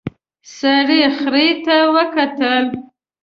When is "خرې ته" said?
1.17-1.77